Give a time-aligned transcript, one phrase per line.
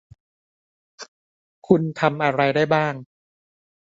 [1.67, 2.93] คุณทำอะไรได้บ้าง?